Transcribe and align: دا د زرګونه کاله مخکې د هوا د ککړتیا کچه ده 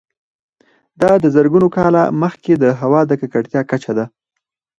دا 1.01 1.11
د 1.23 1.25
زرګونه 1.35 1.67
کاله 1.75 2.03
مخکې 2.21 2.53
د 2.57 2.65
هوا 2.79 3.01
د 3.09 3.11
ککړتیا 3.21 3.61
کچه 3.71 3.91
ده 3.97 4.05